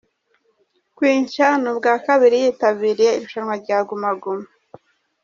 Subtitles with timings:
[0.95, 4.47] Queen Cha ni ubwa kabiri yitabiriye irushanwa rya Guma Guma